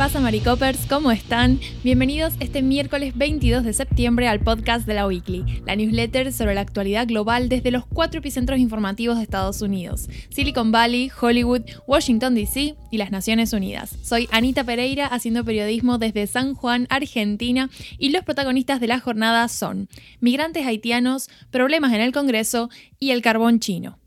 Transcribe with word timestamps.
pasa, 0.00 0.18
Maricopers? 0.18 0.86
¿Cómo 0.86 1.10
están? 1.10 1.60
Bienvenidos 1.84 2.32
este 2.40 2.62
miércoles 2.62 3.12
22 3.18 3.64
de 3.64 3.74
septiembre 3.74 4.28
al 4.28 4.40
podcast 4.40 4.86
de 4.86 4.94
la 4.94 5.06
Weekly, 5.06 5.62
la 5.66 5.76
newsletter 5.76 6.32
sobre 6.32 6.54
la 6.54 6.62
actualidad 6.62 7.06
global 7.06 7.50
desde 7.50 7.70
los 7.70 7.84
cuatro 7.84 8.20
epicentros 8.20 8.58
informativos 8.58 9.18
de 9.18 9.24
Estados 9.24 9.60
Unidos: 9.60 10.08
Silicon 10.30 10.72
Valley, 10.72 11.10
Hollywood, 11.20 11.64
Washington 11.86 12.34
DC 12.34 12.76
y 12.90 12.96
las 12.96 13.10
Naciones 13.10 13.52
Unidas. 13.52 13.94
Soy 14.02 14.26
Anita 14.32 14.64
Pereira 14.64 15.04
haciendo 15.04 15.44
periodismo 15.44 15.98
desde 15.98 16.26
San 16.26 16.54
Juan, 16.54 16.86
Argentina, 16.88 17.68
y 17.98 18.08
los 18.08 18.24
protagonistas 18.24 18.80
de 18.80 18.86
la 18.86 19.00
jornada 19.00 19.48
son 19.48 19.90
migrantes 20.18 20.66
haitianos, 20.66 21.28
problemas 21.50 21.92
en 21.92 22.00
el 22.00 22.12
Congreso 22.12 22.70
y 22.98 23.10
el 23.10 23.20
carbón 23.20 23.60
chino. 23.60 23.99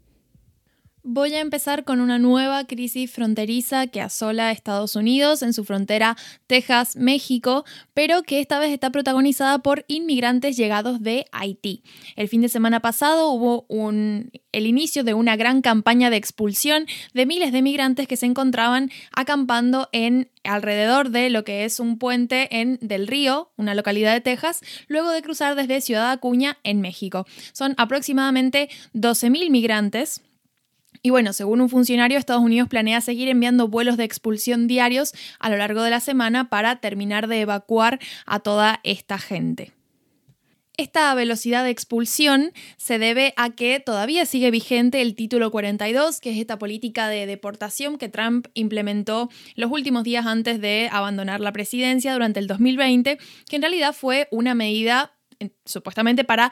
Voy 1.05 1.33
a 1.33 1.41
empezar 1.41 1.83
con 1.83 1.99
una 1.99 2.17
nueva 2.17 2.63
crisis 2.63 3.11
fronteriza 3.11 3.87
que 3.87 3.99
asola 3.99 4.47
a 4.47 4.51
Estados 4.51 4.95
Unidos 4.95 5.41
en 5.41 5.51
su 5.51 5.65
frontera 5.65 6.15
Texas-México, 6.47 7.65
pero 7.93 8.23
que 8.23 8.39
esta 8.39 8.57
vez 8.57 8.71
está 8.71 8.89
protagonizada 8.89 9.59
por 9.59 9.83
inmigrantes 9.89 10.55
llegados 10.55 11.03
de 11.03 11.25
Haití. 11.33 11.83
El 12.15 12.29
fin 12.29 12.39
de 12.39 12.47
semana 12.47 12.79
pasado 12.79 13.31
hubo 13.31 13.65
el 13.69 14.65
inicio 14.65 15.03
de 15.03 15.13
una 15.13 15.35
gran 15.35 15.61
campaña 15.61 16.09
de 16.09 16.15
expulsión 16.15 16.85
de 17.13 17.25
miles 17.25 17.51
de 17.51 17.61
migrantes 17.61 18.07
que 18.07 18.15
se 18.15 18.25
encontraban 18.25 18.89
acampando 19.11 19.89
en 19.91 20.31
alrededor 20.45 21.09
de 21.09 21.29
lo 21.29 21.43
que 21.43 21.65
es 21.65 21.81
un 21.81 21.99
puente 21.99 22.61
en 22.61 22.79
Del 22.81 23.07
Río, 23.07 23.51
una 23.57 23.75
localidad 23.75 24.13
de 24.13 24.21
Texas, 24.21 24.61
luego 24.87 25.09
de 25.09 25.21
cruzar 25.21 25.55
desde 25.55 25.81
Ciudad 25.81 26.11
Acuña 26.11 26.59
en 26.63 26.79
México. 26.79 27.25
Son 27.51 27.73
aproximadamente 27.77 28.69
12.000 28.93 29.49
migrantes 29.49 30.21
y 31.05 31.09
bueno, 31.09 31.33
según 31.33 31.59
un 31.59 31.67
funcionario, 31.67 32.17
Estados 32.17 32.41
Unidos 32.41 32.69
planea 32.69 33.01
seguir 33.01 33.27
enviando 33.27 33.67
vuelos 33.67 33.97
de 33.97 34.05
expulsión 34.05 34.67
diarios 34.67 35.13
a 35.37 35.49
lo 35.49 35.57
largo 35.57 35.83
de 35.83 35.89
la 35.89 35.99
semana 35.99 36.49
para 36.49 36.77
terminar 36.77 37.27
de 37.27 37.41
evacuar 37.41 37.99
a 38.25 38.39
toda 38.39 38.79
esta 38.83 39.19
gente. 39.19 39.73
Esta 40.77 41.13
velocidad 41.13 41.65
de 41.65 41.69
expulsión 41.71 42.53
se 42.77 42.99
debe 42.99 43.33
a 43.35 43.49
que 43.49 43.81
todavía 43.81 44.25
sigue 44.25 44.49
vigente 44.49 45.01
el 45.01 45.13
título 45.13 45.51
42, 45.51 46.21
que 46.21 46.31
es 46.31 46.37
esta 46.37 46.57
política 46.57 47.09
de 47.09 47.27
deportación 47.27 47.97
que 47.97 48.09
Trump 48.09 48.47
implementó 48.53 49.29
los 49.55 49.69
últimos 49.71 50.03
días 50.03 50.25
antes 50.25 50.61
de 50.61 50.87
abandonar 50.91 51.41
la 51.41 51.51
presidencia 51.51 52.13
durante 52.13 52.39
el 52.39 52.47
2020, 52.47 53.19
que 53.49 53.55
en 53.55 53.61
realidad 53.61 53.93
fue 53.93 54.29
una 54.31 54.55
medida 54.55 55.11
supuestamente 55.65 56.23
para 56.23 56.49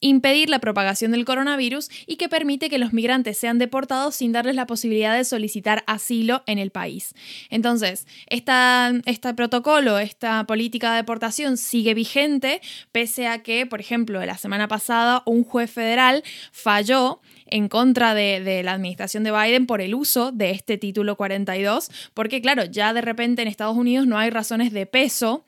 impedir 0.00 0.50
la 0.50 0.58
propagación 0.58 1.12
del 1.12 1.24
coronavirus 1.24 1.88
y 2.06 2.16
que 2.16 2.28
permite 2.28 2.68
que 2.68 2.78
los 2.78 2.92
migrantes 2.92 3.38
sean 3.38 3.58
deportados 3.58 4.16
sin 4.16 4.32
darles 4.32 4.54
la 4.54 4.66
posibilidad 4.66 5.16
de 5.16 5.24
solicitar 5.24 5.84
asilo 5.86 6.42
en 6.46 6.58
el 6.58 6.70
país. 6.70 7.14
Entonces, 7.50 8.06
este 8.26 9.34
protocolo, 9.34 9.98
esta 9.98 10.44
política 10.44 10.90
de 10.90 10.98
deportación 10.98 11.56
sigue 11.56 11.94
vigente, 11.94 12.60
pese 12.92 13.26
a 13.26 13.42
que, 13.42 13.66
por 13.66 13.80
ejemplo, 13.80 14.24
la 14.24 14.38
semana 14.38 14.68
pasada 14.68 15.22
un 15.26 15.44
juez 15.44 15.70
federal 15.70 16.22
falló 16.52 17.20
en 17.46 17.68
contra 17.68 18.14
de, 18.14 18.40
de, 18.40 18.62
la 18.62 18.72
administración 18.72 19.22
de 19.24 19.32
Biden 19.32 19.66
por 19.66 19.80
el 19.80 19.94
uso 19.94 20.32
de 20.32 20.50
este 20.50 20.78
título 20.78 21.16
42, 21.16 21.90
porque 22.12 22.40
claro, 22.40 22.64
ya 22.64 22.92
de 22.92 23.00
repente 23.00 23.42
en 23.42 23.48
Estados 23.48 23.76
Unidos 23.76 24.06
no 24.06 24.18
hay 24.18 24.30
razones 24.30 24.72
de 24.72 24.86
peso 24.86 25.44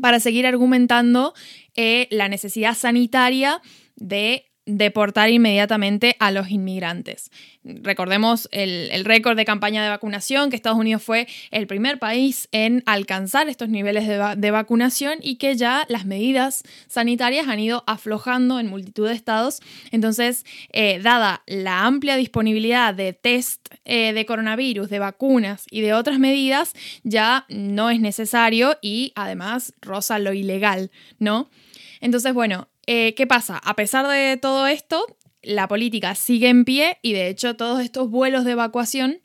para 0.00 0.20
seguir 0.20 0.46
argumentando 0.46 1.34
eh, 1.74 2.08
la 2.10 2.28
necesidad 2.28 2.74
sanitaria 2.74 3.60
de 3.96 4.46
deportar 4.66 5.30
inmediatamente 5.30 6.16
a 6.20 6.30
los 6.30 6.50
inmigrantes. 6.50 7.30
Recordemos 7.64 8.48
el, 8.50 9.04
récord 9.04 9.36
de 9.36 9.44
campaña 9.44 9.82
de 9.82 9.88
vacunación, 9.88 10.50
que 10.50 10.56
Estados 10.56 10.78
Unidos 10.78 11.02
fue 11.02 11.26
el 11.50 11.66
primer 11.66 11.98
país 11.98 12.48
en 12.52 12.82
alcanzar 12.86 13.48
estos 13.48 13.68
niveles 13.68 14.06
de, 14.06 14.50
vacunación 14.50 15.18
y 15.20 15.36
que 15.36 15.56
ya 15.56 15.84
las 15.88 16.04
medidas 16.04 16.62
sanitarias 16.88 17.48
han 17.48 17.58
ido 17.58 17.84
aflojando 17.86 18.60
en 18.60 18.68
multitud 18.68 19.08
de 19.08 19.14
estados. 19.14 19.60
Entonces, 19.90 20.44
eh, 20.72 21.00
dada 21.02 21.42
la 21.46 21.84
amplia 21.84 22.16
disponibilidad 22.16 22.94
de 22.94 23.12
test 23.12 23.68
eh, 23.84 24.12
de 24.12 24.26
coronavirus, 24.26 24.88
de 24.88 24.98
vacunas 24.98 25.64
y 25.70 25.80
de 25.80 25.94
otras 25.94 26.18
medidas, 26.18 26.72
ya 27.02 27.44
no 27.48 27.90
es 27.90 28.00
necesario 28.00 28.78
y 28.80 29.12
además 29.14 29.72
roza 29.80 30.18
lo 30.18 30.32
ilegal, 30.32 30.90
¿no? 31.18 31.48
Entonces, 32.00 32.34
bueno, 32.34 32.68
eh, 32.86 33.14
¿Qué 33.14 33.26
pasa? 33.26 33.58
A 33.58 33.74
pesar 33.74 34.06
de 34.06 34.36
todo 34.36 34.66
esto, 34.66 35.04
la 35.42 35.68
política 35.68 36.14
sigue 36.14 36.48
en 36.48 36.64
pie 36.64 36.98
y 37.02 37.12
de 37.12 37.28
hecho 37.28 37.56
todos 37.56 37.80
estos 37.80 38.10
vuelos 38.10 38.44
de 38.44 38.52
evacuación 38.52 39.20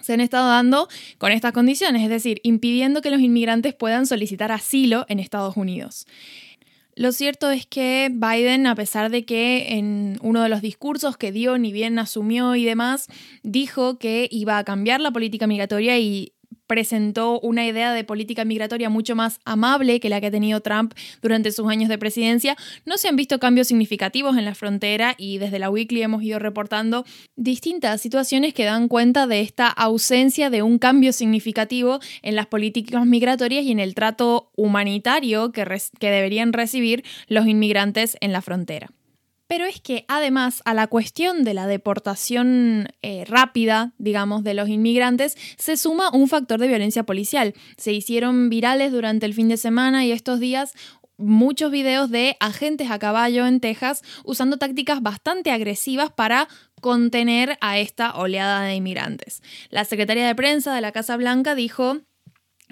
se 0.00 0.12
han 0.12 0.20
estado 0.20 0.48
dando 0.48 0.88
con 1.18 1.32
estas 1.32 1.52
condiciones, 1.52 2.02
es 2.02 2.10
decir, 2.10 2.40
impidiendo 2.42 3.00
que 3.00 3.10
los 3.10 3.20
inmigrantes 3.20 3.74
puedan 3.74 4.06
solicitar 4.06 4.52
asilo 4.52 5.06
en 5.08 5.20
Estados 5.20 5.56
Unidos. 5.56 6.06
Lo 6.96 7.10
cierto 7.10 7.50
es 7.50 7.66
que 7.66 8.10
Biden, 8.12 8.66
a 8.66 8.74
pesar 8.76 9.10
de 9.10 9.24
que 9.24 9.74
en 9.76 10.18
uno 10.22 10.42
de 10.42 10.48
los 10.48 10.62
discursos 10.62 11.16
que 11.16 11.32
dio, 11.32 11.58
ni 11.58 11.72
bien 11.72 11.98
asumió 11.98 12.54
y 12.54 12.64
demás, 12.64 13.08
dijo 13.42 13.98
que 13.98 14.28
iba 14.30 14.58
a 14.58 14.64
cambiar 14.64 15.00
la 15.00 15.10
política 15.10 15.48
migratoria 15.48 15.98
y 15.98 16.33
presentó 16.66 17.40
una 17.40 17.66
idea 17.66 17.92
de 17.92 18.04
política 18.04 18.44
migratoria 18.44 18.88
mucho 18.88 19.14
más 19.14 19.40
amable 19.44 20.00
que 20.00 20.08
la 20.08 20.20
que 20.20 20.28
ha 20.28 20.30
tenido 20.30 20.60
Trump 20.60 20.94
durante 21.22 21.52
sus 21.52 21.68
años 21.68 21.88
de 21.88 21.98
presidencia, 21.98 22.56
no 22.84 22.98
se 22.98 23.08
han 23.08 23.16
visto 23.16 23.38
cambios 23.38 23.68
significativos 23.68 24.36
en 24.36 24.44
la 24.44 24.54
frontera 24.54 25.14
y 25.18 25.38
desde 25.38 25.58
la 25.58 25.70
Weekly 25.70 26.02
hemos 26.02 26.22
ido 26.22 26.38
reportando 26.38 27.04
distintas 27.36 28.00
situaciones 28.00 28.54
que 28.54 28.64
dan 28.64 28.88
cuenta 28.88 29.26
de 29.26 29.40
esta 29.40 29.68
ausencia 29.68 30.50
de 30.50 30.62
un 30.62 30.78
cambio 30.78 31.12
significativo 31.12 32.00
en 32.22 32.36
las 32.36 32.46
políticas 32.46 33.06
migratorias 33.06 33.64
y 33.64 33.72
en 33.72 33.80
el 33.80 33.94
trato 33.94 34.50
humanitario 34.56 35.52
que, 35.52 35.64
que 35.98 36.10
deberían 36.10 36.52
recibir 36.52 37.04
los 37.28 37.46
inmigrantes 37.46 38.16
en 38.20 38.32
la 38.32 38.42
frontera. 38.42 38.90
Pero 39.46 39.66
es 39.66 39.80
que 39.80 40.04
además 40.08 40.62
a 40.64 40.74
la 40.74 40.86
cuestión 40.86 41.44
de 41.44 41.54
la 41.54 41.66
deportación 41.66 42.88
eh, 43.02 43.24
rápida, 43.26 43.92
digamos, 43.98 44.42
de 44.42 44.54
los 44.54 44.68
inmigrantes, 44.68 45.36
se 45.58 45.76
suma 45.76 46.10
un 46.10 46.28
factor 46.28 46.58
de 46.58 46.68
violencia 46.68 47.04
policial. 47.04 47.54
Se 47.76 47.92
hicieron 47.92 48.48
virales 48.48 48.92
durante 48.92 49.26
el 49.26 49.34
fin 49.34 49.48
de 49.48 49.56
semana 49.56 50.04
y 50.04 50.12
estos 50.12 50.40
días 50.40 50.72
muchos 51.16 51.70
videos 51.70 52.10
de 52.10 52.36
agentes 52.40 52.90
a 52.90 52.98
caballo 52.98 53.46
en 53.46 53.60
Texas 53.60 54.02
usando 54.24 54.56
tácticas 54.56 55.02
bastante 55.02 55.50
agresivas 55.50 56.10
para 56.10 56.48
contener 56.80 57.56
a 57.60 57.78
esta 57.78 58.14
oleada 58.16 58.62
de 58.62 58.74
inmigrantes. 58.74 59.42
La 59.70 59.84
secretaria 59.84 60.26
de 60.26 60.34
prensa 60.34 60.74
de 60.74 60.80
la 60.80 60.92
Casa 60.92 61.16
Blanca 61.16 61.54
dijo 61.54 62.00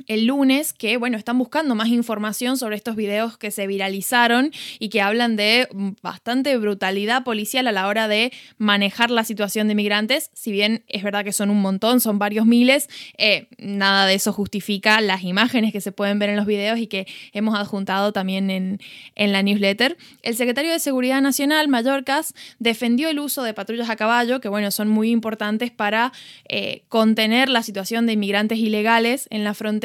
el 0.07 0.27
lunes 0.27 0.73
que, 0.73 0.97
bueno, 0.97 1.19
están 1.19 1.39
buscando 1.39 1.75
más 1.75 1.89
información 1.89 2.57
sobre 2.57 2.77
estos 2.77 2.97
videos 2.97 3.37
que 3.37 3.51
se 3.51 3.67
viralizaron 3.67 4.51
y 4.79 4.89
que 4.89 5.03
hablan 5.03 5.37
de 5.37 5.69
bastante 6.01 6.57
brutalidad 6.57 7.25
policial 7.25 7.67
a 7.67 7.73
la 7.73 7.87
hora 7.87 8.09
de 8.09 8.33
manejar 8.57 9.11
la 9.11 9.23
situación 9.23 9.69
de 9.69 9.75
migrantes. 9.75 10.31
Si 10.33 10.51
bien 10.51 10.83
es 10.89 11.03
verdad 11.03 11.25
que 11.25 11.33
son 11.33 11.51
un 11.51 11.61
montón, 11.61 12.01
son 12.01 12.19
varios 12.19 12.47
miles, 12.47 12.89
eh, 13.19 13.49
nada 13.59 14.07
de 14.07 14.15
eso 14.15 14.33
justifica 14.33 15.01
las 15.01 15.25
imágenes 15.25 15.73
que 15.73 15.81
se 15.81 15.93
pueden 15.93 16.19
ver 16.19 16.31
en 16.31 16.37
los 16.37 16.47
videos 16.47 16.79
y 16.79 16.87
que 16.87 17.07
hemos 17.33 17.55
adjuntado 17.55 18.13
también 18.13 18.51
en, 18.51 18.79
la 19.15 19.43
newsletter. 19.43 19.97
El 20.23 20.35
secretario 20.35 20.73
de 20.73 20.79
Seguridad 20.79 21.21
Nacional, 21.21 21.69
Mallorcas, 21.69 22.35
defendió 22.59 23.09
el 23.09 23.19
uso 23.19 23.43
de 23.43 23.55
patrullas 23.55 23.89
a 23.91 23.97
caballo, 23.97 24.41
que, 24.41 24.49
bueno, 24.49 24.71
son 24.71 24.89
muy 24.89 25.11
importantes 25.11 25.71
para 25.71 26.13
eh, 26.49 26.83
contener 26.89 27.49
la 27.49 27.63
situación 27.63 28.07
de 28.07 28.15
inmigrantes 28.15 28.59
ilegales 28.59 29.29
en 29.31 29.45
la 29.45 29.55
frontera 29.55 29.82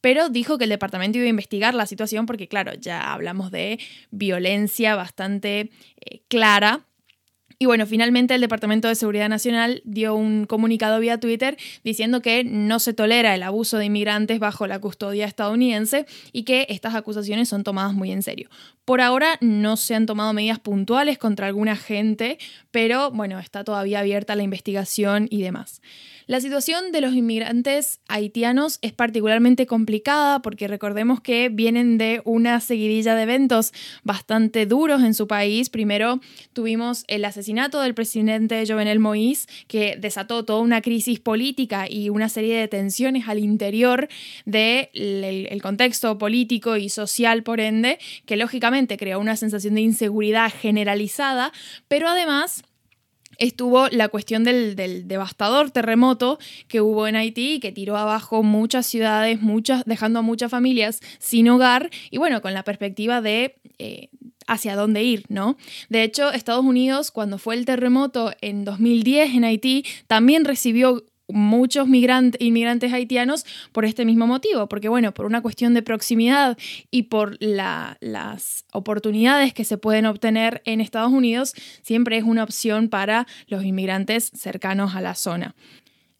pero 0.00 0.28
dijo 0.28 0.58
que 0.58 0.64
el 0.64 0.70
departamento 0.70 1.18
iba 1.18 1.26
a 1.26 1.30
investigar 1.30 1.74
la 1.74 1.86
situación 1.86 2.26
porque, 2.26 2.48
claro, 2.48 2.74
ya 2.74 3.12
hablamos 3.12 3.50
de 3.50 3.78
violencia 4.10 4.94
bastante 4.94 5.70
eh, 6.00 6.20
clara 6.28 6.86
y 7.62 7.66
bueno, 7.66 7.84
finalmente 7.86 8.34
el 8.34 8.40
Departamento 8.40 8.88
de 8.88 8.94
Seguridad 8.94 9.28
Nacional 9.28 9.82
dio 9.84 10.14
un 10.14 10.46
comunicado 10.46 10.98
vía 10.98 11.20
Twitter 11.20 11.58
diciendo 11.84 12.22
que 12.22 12.42
no 12.42 12.78
se 12.78 12.94
tolera 12.94 13.34
el 13.34 13.42
abuso 13.42 13.76
de 13.76 13.84
inmigrantes 13.84 14.38
bajo 14.38 14.66
la 14.66 14.78
custodia 14.78 15.26
estadounidense 15.26 16.06
y 16.32 16.44
que 16.44 16.64
estas 16.70 16.94
acusaciones 16.94 17.50
son 17.50 17.62
tomadas 17.62 17.92
muy 17.92 18.12
en 18.12 18.22
serio. 18.22 18.48
Por 18.86 19.02
ahora 19.02 19.36
no 19.42 19.76
se 19.76 19.94
han 19.94 20.06
tomado 20.06 20.32
medidas 20.32 20.58
puntuales 20.58 21.18
contra 21.18 21.48
alguna 21.48 21.76
gente, 21.76 22.38
pero 22.70 23.10
bueno, 23.10 23.38
está 23.38 23.62
todavía 23.62 24.00
abierta 24.00 24.36
la 24.36 24.42
investigación 24.42 25.28
y 25.28 25.42
demás. 25.42 25.82
La 26.30 26.40
situación 26.40 26.92
de 26.92 27.00
los 27.00 27.12
inmigrantes 27.14 27.98
haitianos 28.06 28.78
es 28.82 28.92
particularmente 28.92 29.66
complicada 29.66 30.42
porque 30.42 30.68
recordemos 30.68 31.20
que 31.20 31.48
vienen 31.48 31.98
de 31.98 32.22
una 32.24 32.60
seguidilla 32.60 33.16
de 33.16 33.24
eventos 33.24 33.72
bastante 34.04 34.64
duros 34.64 35.02
en 35.02 35.14
su 35.14 35.26
país. 35.26 35.70
Primero 35.70 36.20
tuvimos 36.52 37.02
el 37.08 37.24
asesinato 37.24 37.80
del 37.80 37.94
presidente 37.94 38.64
Jovenel 38.64 39.00
Moïse, 39.00 39.48
que 39.66 39.96
desató 39.98 40.44
toda 40.44 40.60
una 40.60 40.82
crisis 40.82 41.18
política 41.18 41.86
y 41.90 42.10
una 42.10 42.28
serie 42.28 42.56
de 42.56 42.68
tensiones 42.68 43.26
al 43.26 43.40
interior 43.40 44.08
del 44.44 45.60
contexto 45.60 46.16
político 46.16 46.76
y 46.76 46.90
social, 46.90 47.42
por 47.42 47.58
ende, 47.58 47.98
que 48.24 48.36
lógicamente 48.36 48.98
creó 48.98 49.18
una 49.18 49.34
sensación 49.34 49.74
de 49.74 49.80
inseguridad 49.80 50.52
generalizada, 50.52 51.50
pero 51.88 52.08
además 52.08 52.62
estuvo 53.40 53.88
la 53.88 54.08
cuestión 54.08 54.44
del, 54.44 54.76
devastador 55.08 55.72
terremoto 55.72 56.38
que 56.68 56.80
hubo 56.80 57.08
en 57.08 57.16
Haití 57.16 57.58
que 57.58 57.72
tiró 57.72 57.96
abajo 57.96 58.44
muchas 58.44 58.86
ciudades, 58.86 59.42
muchas, 59.42 59.84
dejando 59.86 60.20
a 60.20 60.22
muchas 60.22 60.50
familias 60.50 61.00
sin 61.18 61.48
hogar 61.48 61.90
y 62.10 62.18
bueno, 62.18 62.40
con 62.40 62.54
la 62.54 62.62
perspectiva 62.62 63.20
de... 63.20 63.56
Eh, 63.78 64.08
hacia 64.46 64.74
dónde 64.74 65.04
ir, 65.04 65.22
¿no? 65.28 65.56
De 65.90 66.02
hecho, 66.02 66.32
Estados 66.32 66.64
Unidos, 66.64 67.12
cuando 67.12 67.38
fue 67.38 67.54
el 67.54 67.64
terremoto 67.64 68.32
en 68.40 68.64
2010 68.64 69.36
en 69.36 69.44
Haití, 69.44 69.84
también 70.08 70.44
recibió 70.44 71.04
muchos 71.32 71.88
migrantes, 71.88 72.40
inmigrantes 72.40 72.92
haitianos 72.92 73.44
por 73.72 73.84
este 73.84 74.04
mismo 74.04 74.26
motivo, 74.26 74.68
porque 74.68 74.88
bueno, 74.88 75.12
por 75.12 75.26
una 75.26 75.42
cuestión 75.42 75.74
de 75.74 75.82
proximidad 75.82 76.56
y 76.90 77.04
por 77.04 77.36
las 77.40 78.64
oportunidades 78.72 79.54
que 79.54 79.64
se 79.64 79.78
pueden 79.78 80.06
obtener 80.06 80.62
en 80.64 80.80
Estados 80.80 81.12
Unidos, 81.12 81.54
siempre 81.82 82.16
es 82.16 82.24
una 82.24 82.44
opción 82.44 82.88
para 82.88 83.26
los 83.46 83.64
inmigrantes 83.64 84.30
cercanos 84.34 84.94
a 84.94 85.00
la 85.00 85.14
zona. 85.14 85.54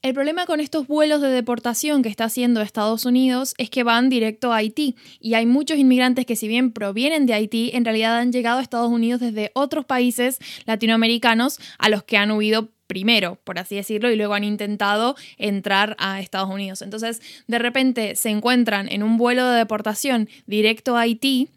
El 0.03 0.15
problema 0.15 0.47
con 0.47 0.61
estos 0.61 0.87
vuelos 0.87 1.21
de 1.21 1.29
deportación 1.29 2.03
que 2.03 2.09
está 2.09 2.25
haciendo 2.25 2.62
Estados 2.62 3.05
Unidos 3.05 3.55
es 3.59 3.69
que 3.69 3.83
van 3.83 4.09
directo 4.09 4.51
a 4.51 4.57
Haití 4.57 4.97
y 5.21 5.35
hay 5.35 5.45
muchos 5.45 5.77
inmigrantes 5.77 6.25
que 6.25 6.37
si 6.37 6.49
bien 6.49 6.73
provienen 6.73 7.27
de 7.27 7.35
Haití, 7.35 7.71
en 7.75 7.85
realidad 7.85 8.17
han 8.17 8.33
llegado 8.33 8.61
a 8.61 8.62
Estados 8.62 8.91
Unidos 8.91 9.21
desde 9.21 9.51
otros 9.53 9.85
países 9.85 10.39
latinoamericanos 10.65 11.61
a 11.79 11.91
los 11.91 12.03
que 12.03 12.17
han 12.17 12.31
huido 12.31 12.71
primero, 12.90 13.38
por 13.44 13.60
así 13.60 13.76
decirlo, 13.76 14.10
y 14.10 14.16
luego 14.16 14.34
han 14.34 14.42
intentado 14.42 15.14
entrar 15.38 15.94
a 16.00 16.19
Estados 16.20 16.50
Unidos. 16.50 16.82
Entonces, 16.82 17.22
de 17.46 17.60
repente 17.60 18.16
se 18.16 18.31
encuentran 18.31 18.90
en 18.90 19.04
un 19.04 19.16
vuelo 19.16 19.48
de 19.48 19.58
deportación 19.58 20.28
directo 20.46 20.96
a 20.96 21.02
Haití 21.02 21.48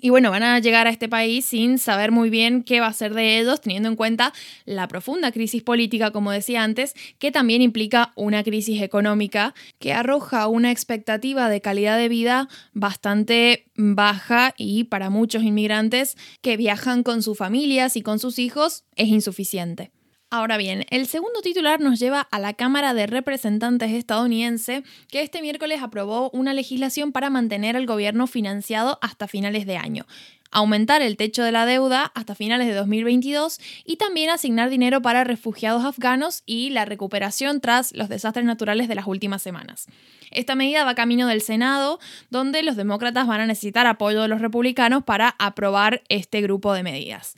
y 0.00 0.10
bueno, 0.10 0.30
van 0.30 0.42
a 0.42 0.58
llegar 0.58 0.86
a 0.86 0.90
este 0.90 1.08
país 1.08 1.44
sin 1.44 1.78
saber 1.78 2.12
muy 2.12 2.30
bien 2.30 2.62
qué 2.62 2.80
va 2.80 2.86
a 2.86 2.92
ser 2.92 3.12
de 3.12 3.38
ellos, 3.38 3.60
teniendo 3.60 3.88
en 3.88 3.96
cuenta 3.96 4.32
la 4.64 4.88
profunda 4.88 5.32
crisis 5.32 5.62
política, 5.62 6.10
como 6.12 6.30
decía 6.30 6.62
antes, 6.62 6.94
que 7.18 7.30
también 7.30 7.60
implica 7.60 8.12
una 8.16 8.42
crisis 8.42 8.80
económica 8.82 9.54
que 9.78 9.92
arroja 9.92 10.46
una 10.48 10.70
expectativa 10.70 11.48
de 11.48 11.60
calidad 11.60 11.98
de 11.98 12.08
vida 12.08 12.48
bastante 12.72 13.66
baja 13.74 14.54
y 14.56 14.84
para 14.84 15.10
muchos 15.10 15.42
inmigrantes 15.42 16.16
que 16.40 16.56
viajan 16.56 17.02
con 17.02 17.22
sus 17.22 17.36
familias 17.36 17.96
y 17.96 18.02
con 18.02 18.18
sus 18.18 18.38
hijos 18.38 18.84
es 18.96 19.08
insuficiente. 19.08 19.90
Ahora 20.34 20.56
bien, 20.56 20.86
el 20.88 21.08
segundo 21.08 21.42
titular 21.42 21.80
nos 21.80 21.98
lleva 21.98 22.22
a 22.22 22.38
la 22.38 22.54
Cámara 22.54 22.94
de 22.94 23.06
Representantes 23.06 23.90
estadounidense, 23.90 24.82
que 25.10 25.20
este 25.20 25.42
miércoles 25.42 25.82
aprobó 25.82 26.30
una 26.30 26.54
legislación 26.54 27.12
para 27.12 27.28
mantener 27.28 27.76
al 27.76 27.84
gobierno 27.84 28.26
financiado 28.26 28.98
hasta 29.02 29.28
finales 29.28 29.66
de 29.66 29.76
año 29.76 30.06
aumentar 30.54 31.00
el 31.00 31.16
techo 31.16 31.42
de 31.42 31.50
la 31.50 31.64
deuda 31.64 32.12
hasta 32.14 32.34
finales 32.34 32.66
de 32.66 32.74
2022 32.74 33.58
y 33.86 33.96
también 33.96 34.28
asignar 34.28 34.68
dinero 34.68 35.00
para 35.00 35.24
refugiados 35.24 35.82
afganos 35.82 36.42
y 36.44 36.68
la 36.68 36.84
recuperación 36.84 37.62
tras 37.62 37.94
los 37.94 38.10
desastres 38.10 38.44
naturales 38.44 38.86
de 38.86 38.94
las 38.94 39.06
últimas 39.06 39.40
semanas. 39.40 39.86
Esta 40.30 40.54
medida 40.54 40.84
va 40.84 40.94
camino 40.94 41.26
del 41.26 41.40
Senado, 41.40 42.00
donde 42.28 42.62
los 42.62 42.76
demócratas 42.76 43.26
van 43.26 43.40
a 43.40 43.46
necesitar 43.46 43.86
apoyo 43.86 44.20
de 44.20 44.28
los 44.28 44.42
republicanos 44.42 45.02
para 45.04 45.34
aprobar 45.38 46.02
este 46.10 46.42
grupo 46.42 46.74
de 46.74 46.82
medidas 46.82 47.34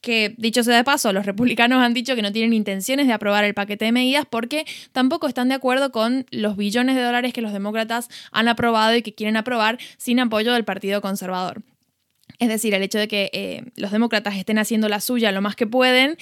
que, 0.00 0.34
dicho 0.38 0.62
sea 0.62 0.76
de 0.76 0.84
paso, 0.84 1.12
los 1.12 1.26
republicanos 1.26 1.82
han 1.82 1.94
dicho 1.94 2.14
que 2.14 2.22
no 2.22 2.32
tienen 2.32 2.52
intenciones 2.52 3.06
de 3.06 3.12
aprobar 3.12 3.44
el 3.44 3.54
paquete 3.54 3.86
de 3.86 3.92
medidas 3.92 4.24
porque 4.28 4.64
tampoco 4.92 5.28
están 5.28 5.48
de 5.48 5.54
acuerdo 5.54 5.92
con 5.92 6.26
los 6.30 6.56
billones 6.56 6.96
de 6.96 7.02
dólares 7.02 7.32
que 7.32 7.42
los 7.42 7.52
demócratas 7.52 8.08
han 8.32 8.48
aprobado 8.48 8.94
y 8.94 9.02
que 9.02 9.14
quieren 9.14 9.36
aprobar 9.36 9.78
sin 9.96 10.20
apoyo 10.20 10.52
del 10.52 10.64
Partido 10.64 11.00
Conservador. 11.00 11.62
Es 12.38 12.48
decir, 12.48 12.74
el 12.74 12.82
hecho 12.82 12.98
de 12.98 13.08
que 13.08 13.30
eh, 13.32 13.64
los 13.76 13.92
demócratas 13.92 14.36
estén 14.36 14.58
haciendo 14.58 14.88
la 14.88 15.00
suya 15.00 15.32
lo 15.32 15.40
más 15.40 15.56
que 15.56 15.66
pueden, 15.66 16.16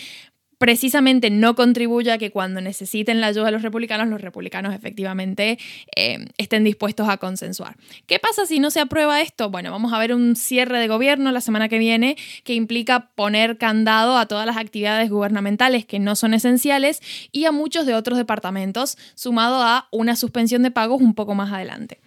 precisamente 0.58 1.30
no 1.30 1.54
contribuye 1.54 2.12
a 2.12 2.18
que 2.18 2.30
cuando 2.30 2.60
necesiten 2.60 3.20
la 3.20 3.28
ayuda 3.28 3.46
de 3.46 3.52
los 3.52 3.62
republicanos, 3.62 4.08
los 4.08 4.20
republicanos 4.20 4.74
efectivamente 4.74 5.58
eh, 5.96 6.26
estén 6.38 6.64
dispuestos 6.64 7.08
a 7.08 7.16
consensuar. 7.16 7.76
¿Qué 8.06 8.18
pasa 8.18 8.46
si 8.46 8.60
no 8.60 8.70
se 8.70 8.80
aprueba 8.80 9.20
esto? 9.20 9.50
Bueno, 9.50 9.70
vamos 9.70 9.92
a 9.92 9.98
ver 9.98 10.14
un 10.14 10.36
cierre 10.36 10.78
de 10.78 10.88
gobierno 10.88 11.32
la 11.32 11.40
semana 11.40 11.68
que 11.68 11.78
viene 11.78 12.16
que 12.44 12.54
implica 12.54 13.10
poner 13.14 13.58
candado 13.58 14.16
a 14.16 14.26
todas 14.26 14.46
las 14.46 14.56
actividades 14.56 15.10
gubernamentales 15.10 15.84
que 15.84 15.98
no 15.98 16.16
son 16.16 16.34
esenciales 16.34 17.00
y 17.32 17.44
a 17.44 17.52
muchos 17.52 17.86
de 17.86 17.94
otros 17.94 18.18
departamentos, 18.18 18.96
sumado 19.14 19.62
a 19.62 19.88
una 19.90 20.16
suspensión 20.16 20.62
de 20.62 20.70
pagos 20.70 21.00
un 21.00 21.14
poco 21.14 21.34
más 21.34 21.52
adelante. 21.52 22.00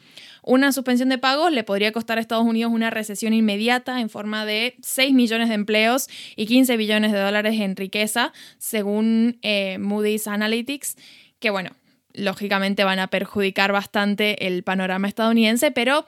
Una 0.48 0.72
suspensión 0.72 1.10
de 1.10 1.18
pagos 1.18 1.52
le 1.52 1.66
podría 1.66 1.92
costar 1.92 2.18
a 2.18 2.22
Estados 2.22 2.46
Unidos 2.46 2.72
una 2.72 2.90
recesión 2.90 3.34
inmediata 3.34 4.00
en 4.00 4.10
forma 4.10 4.46
de 4.46 4.78
6 4.82 5.14
millones 5.14 5.50
de 5.50 5.56
empleos 5.56 6.08
y 6.38 6.46
15 6.46 6.78
billones 6.78 7.12
de 7.12 7.20
dólares 7.20 7.60
en 7.60 7.76
riqueza, 7.76 8.32
según 8.58 9.40
eh, 9.42 9.78
Moody's 9.78 10.26
Analytics, 10.26 10.96
que 11.40 11.50
bueno, 11.50 11.72
lógicamente 12.14 12.86
van 12.86 13.00
a 13.00 13.08
perjudicar 13.08 13.74
bastante 13.74 14.48
el 14.48 14.64
panorama 14.64 15.10
estadounidense, 15.10 15.72
pero 15.72 16.06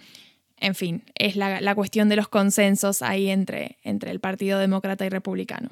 en 0.55 0.73
fin, 0.73 1.03
es 1.15 1.35
la, 1.35 1.59
la 1.59 1.75
cuestión 1.75 2.07
de 2.07 2.15
los 2.15 2.29
consensos 2.29 3.01
ahí 3.01 3.29
entre, 3.29 3.77
entre 3.83 4.09
el 4.11 4.21
Partido 4.21 4.57
Demócrata 4.57 5.05
y 5.05 5.09
Republicano. 5.09 5.71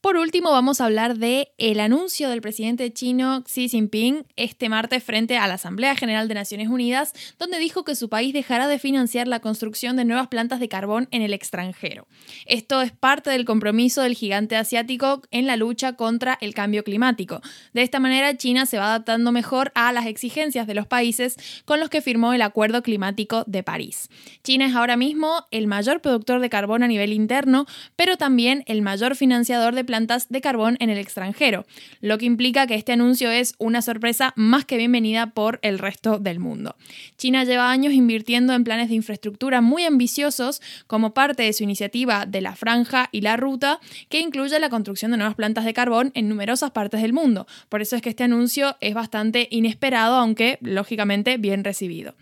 Por 0.00 0.16
último, 0.16 0.50
vamos 0.50 0.80
a 0.80 0.86
hablar 0.86 1.18
de 1.18 1.52
el 1.58 1.78
anuncio 1.78 2.30
del 2.30 2.40
presidente 2.40 2.90
chino 2.90 3.44
Xi 3.44 3.68
Jinping 3.68 4.24
este 4.36 4.70
martes 4.70 5.04
frente 5.04 5.36
a 5.36 5.46
la 5.46 5.54
Asamblea 5.54 5.94
General 5.94 6.26
de 6.26 6.32
Naciones 6.32 6.68
Unidas, 6.68 7.12
donde 7.38 7.58
dijo 7.58 7.84
que 7.84 7.94
su 7.94 8.08
país 8.08 8.32
dejará 8.32 8.66
de 8.66 8.78
financiar 8.78 9.28
la 9.28 9.40
construcción 9.40 9.96
de 9.96 10.06
nuevas 10.06 10.28
plantas 10.28 10.58
de 10.58 10.70
carbón 10.70 11.06
en 11.10 11.20
el 11.20 11.34
extranjero. 11.34 12.06
Esto 12.46 12.80
es 12.80 12.92
parte 12.92 13.28
del 13.28 13.44
compromiso 13.44 14.00
del 14.00 14.14
gigante 14.14 14.56
asiático 14.56 15.20
en 15.32 15.46
la 15.46 15.56
lucha 15.56 15.96
contra 15.96 16.38
el 16.40 16.54
cambio 16.54 16.82
climático. 16.82 17.42
De 17.74 17.82
esta 17.82 18.00
manera, 18.00 18.34
China 18.38 18.64
se 18.64 18.78
va 18.78 18.86
adaptando 18.86 19.32
mejor 19.32 19.70
a 19.74 19.92
las 19.92 20.06
exigencias 20.06 20.66
de 20.66 20.74
los 20.74 20.86
países 20.86 21.36
con 21.66 21.78
los 21.78 21.90
que 21.90 22.00
firmó 22.00 22.32
el 22.32 22.40
Acuerdo 22.40 22.82
Climático 22.82 23.44
de 23.46 23.62
París. 23.62 24.08
China 24.44 24.64
es 24.64 24.74
ahora 24.74 24.96
mismo 24.96 25.44
el 25.50 25.66
mayor 25.66 26.00
productor 26.00 26.40
de 26.40 26.48
carbón 26.48 26.82
a 26.82 26.88
nivel 26.88 27.12
interno, 27.12 27.66
pero 27.96 28.16
también 28.16 28.64
el 28.64 28.80
mayor 28.80 29.14
financiador 29.14 29.74
de 29.74 29.89
plantas 29.90 30.28
de 30.28 30.40
carbón 30.40 30.76
en 30.78 30.88
el 30.88 30.98
extranjero, 30.98 31.66
lo 32.00 32.16
que 32.16 32.24
implica 32.24 32.68
que 32.68 32.76
este 32.76 32.92
anuncio 32.92 33.28
es 33.28 33.54
una 33.58 33.82
sorpresa 33.82 34.32
más 34.36 34.64
que 34.64 34.76
bienvenida 34.76 35.32
por 35.34 35.58
el 35.62 35.80
resto 35.80 36.20
del 36.20 36.38
mundo. 36.38 36.76
China 37.18 37.42
lleva 37.42 37.72
años 37.72 37.92
invirtiendo 37.92 38.52
en 38.52 38.62
planes 38.62 38.88
de 38.88 38.94
infraestructura 38.94 39.60
muy 39.60 39.82
ambiciosos 39.82 40.62
como 40.86 41.12
parte 41.12 41.42
de 41.42 41.52
su 41.52 41.64
iniciativa 41.64 42.24
de 42.24 42.40
la 42.40 42.54
franja 42.54 43.08
y 43.10 43.22
la 43.22 43.36
ruta, 43.36 43.80
que 44.08 44.20
incluye 44.20 44.60
la 44.60 44.70
construcción 44.70 45.10
de 45.10 45.16
nuevas 45.16 45.34
plantas 45.34 45.64
de 45.64 45.74
carbón 45.74 46.12
en 46.14 46.28
numerosas 46.28 46.70
partes 46.70 47.02
del 47.02 47.12
mundo. 47.12 47.48
Por 47.68 47.82
eso 47.82 47.96
es 47.96 48.02
que 48.02 48.10
este 48.10 48.22
anuncio 48.22 48.76
es 48.80 48.94
bastante 48.94 49.48
inesperado, 49.50 50.14
aunque 50.14 50.58
lógicamente 50.60 51.36
bien 51.36 51.64
recibido. 51.64 52.14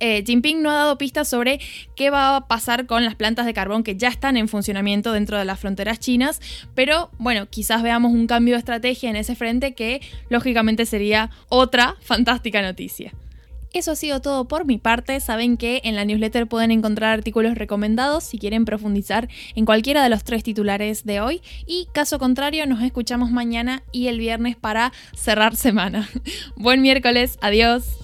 Eh, 0.00 0.22
Jinping 0.26 0.62
no 0.62 0.70
ha 0.70 0.74
dado 0.74 0.98
pistas 0.98 1.28
sobre 1.28 1.60
qué 1.96 2.10
va 2.10 2.36
a 2.36 2.46
pasar 2.46 2.86
con 2.86 3.04
las 3.04 3.14
plantas 3.14 3.46
de 3.46 3.54
carbón 3.54 3.84
que 3.84 3.96
ya 3.96 4.08
están 4.08 4.36
en 4.36 4.48
funcionamiento 4.48 5.12
dentro 5.12 5.38
de 5.38 5.44
las 5.44 5.60
fronteras 5.60 6.00
chinas, 6.00 6.40
pero 6.74 7.10
bueno, 7.18 7.46
quizás 7.48 7.82
veamos 7.82 8.12
un 8.12 8.26
cambio 8.26 8.54
de 8.54 8.58
estrategia 8.58 9.10
en 9.10 9.16
ese 9.16 9.34
frente 9.34 9.74
que 9.74 10.00
lógicamente 10.28 10.86
sería 10.86 11.30
otra 11.48 11.96
fantástica 12.00 12.62
noticia. 12.62 13.12
Eso 13.74 13.90
ha 13.90 13.96
sido 13.96 14.20
todo 14.20 14.44
por 14.46 14.66
mi 14.66 14.78
parte. 14.78 15.18
Saben 15.18 15.56
que 15.56 15.80
en 15.82 15.96
la 15.96 16.04
newsletter 16.04 16.46
pueden 16.46 16.70
encontrar 16.70 17.12
artículos 17.12 17.56
recomendados 17.56 18.22
si 18.22 18.38
quieren 18.38 18.64
profundizar 18.64 19.28
en 19.56 19.66
cualquiera 19.66 20.04
de 20.04 20.10
los 20.10 20.22
tres 20.22 20.44
titulares 20.44 21.04
de 21.04 21.20
hoy. 21.20 21.42
Y 21.66 21.88
caso 21.92 22.20
contrario, 22.20 22.66
nos 22.66 22.82
escuchamos 22.82 23.32
mañana 23.32 23.82
y 23.90 24.06
el 24.06 24.20
viernes 24.20 24.54
para 24.54 24.92
cerrar 25.16 25.56
semana. 25.56 26.08
Buen 26.56 26.82
miércoles, 26.82 27.36
adiós. 27.42 28.03